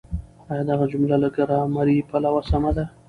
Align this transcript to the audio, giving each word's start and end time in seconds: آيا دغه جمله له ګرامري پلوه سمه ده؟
آيا 0.51 0.63
دغه 0.71 0.85
جمله 0.91 1.15
له 1.23 1.29
ګرامري 1.35 1.97
پلوه 2.09 2.41
سمه 2.51 2.71
ده؟ 2.77 2.85